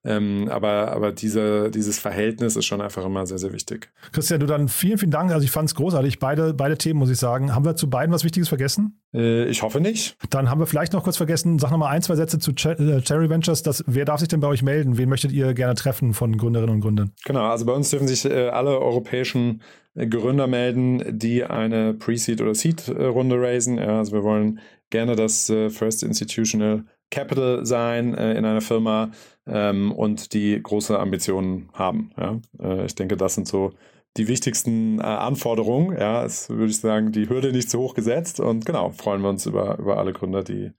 [0.05, 3.91] Ähm, aber, aber diese, dieses dieses Verhältnis ist schon einfach immer sehr, sehr wichtig.
[4.13, 5.33] Christian, du dann vielen, vielen Dank.
[5.33, 6.19] Also ich fand es großartig.
[6.19, 7.55] Beide, beide Themen, muss ich sagen.
[7.55, 9.01] Haben wir zu beiden was Wichtiges vergessen?
[9.13, 10.17] Äh, ich hoffe nicht.
[10.31, 13.31] Dann haben wir vielleicht noch kurz vergessen, sag nochmal ein, zwei Sätze zu äh, Cherry
[13.31, 13.63] Ventures.
[13.63, 14.99] Das, wer darf sich denn bei euch melden?
[14.99, 17.13] Wen möchtet ihr gerne treffen von Gründerinnen und Gründern?
[17.25, 19.63] Genau, also bei uns dürfen sich äh, alle europäischen
[19.95, 23.79] äh, Gründer melden, die eine Pre-Seed- oder Seed-Runde raisen.
[23.79, 29.11] Ja, also wir wollen gerne das äh, First Institutional Capital sein äh, in einer Firma
[29.47, 32.11] ähm, und die große Ambitionen haben.
[32.17, 32.41] Ja?
[32.61, 33.73] Äh, ich denke, das sind so
[34.17, 35.97] die wichtigsten äh, Anforderungen.
[35.99, 39.29] Ja, es würde ich sagen, die Hürde nicht zu hoch gesetzt und genau, freuen wir
[39.29, 40.73] uns über, über alle Gründer, die,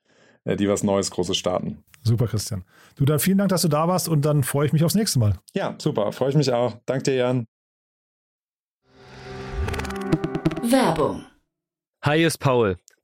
[0.45, 1.83] äh, die was Neues, Großes starten.
[2.03, 2.63] Super, Christian.
[2.95, 5.19] Du dann vielen Dank, dass du da warst und dann freue ich mich aufs nächste
[5.19, 5.39] Mal.
[5.53, 6.77] Ja, super, freue ich mich auch.
[6.85, 7.47] Danke dir, Jan.
[10.61, 11.25] Werbung.
[12.03, 12.77] Hi, ist Paul.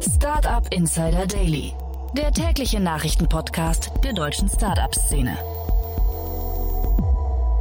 [0.00, 1.72] Startup Insider Daily,
[2.16, 5.36] der tägliche Nachrichtenpodcast der deutschen Startup-Szene.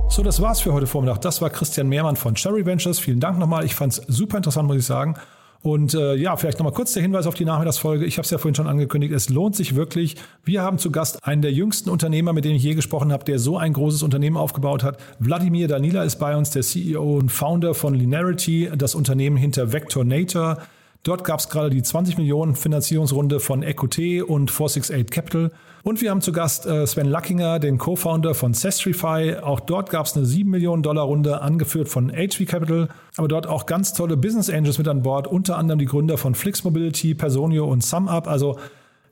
[0.10, 1.22] So, das war's für heute Vormittag.
[1.22, 3.00] Das war Christian Mehrmann von Cherry Ventures.
[3.00, 3.66] Vielen Dank nochmal.
[3.66, 5.16] Ich fand's super interessant, muss ich sagen.
[5.64, 8.06] Und äh, ja, vielleicht nochmal kurz der Hinweis auf die Nachmittagsfolge.
[8.06, 9.14] Ich habe es ja vorhin schon angekündigt.
[9.14, 10.16] Es lohnt sich wirklich.
[10.44, 13.40] Wir haben zu Gast einen der jüngsten Unternehmer, mit dem ich je gesprochen habe, der
[13.40, 15.00] so ein großes Unternehmen aufgebaut hat.
[15.18, 20.60] Wladimir Danila ist bei uns, der CEO und Founder von Linearity, das Unternehmen hinter Vectornator.
[21.08, 25.52] Dort gab es gerade die 20 Millionen Finanzierungsrunde von EQT und 468 Capital.
[25.84, 29.38] Und wir haben zu Gast äh, Sven Luckinger, den Co-Founder von Sestrify.
[29.42, 32.90] Auch dort gab es eine 7 Millionen Dollar Runde, angeführt von HV Capital.
[33.16, 36.36] Aber dort auch ganz tolle Business Angels mit an Bord, unter anderem die Gründer von
[36.36, 38.28] Flix Mobility, Personio und SumUp.
[38.28, 38.58] Also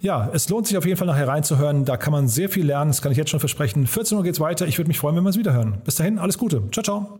[0.02, 1.86] ja, es lohnt sich auf jeden Fall nachher reinzuhören.
[1.86, 2.92] Da kann man sehr viel lernen.
[2.92, 3.88] Das kann ich jetzt schon versprechen.
[3.88, 4.68] 14 Uhr geht's weiter.
[4.68, 5.78] Ich würde mich freuen, wenn wir es wieder hören.
[5.86, 6.62] Bis dahin, alles Gute.
[6.72, 7.20] Ciao, ciao.